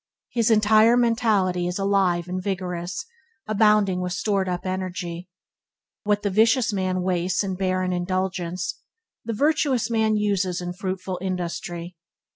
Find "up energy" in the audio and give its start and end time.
4.49-5.29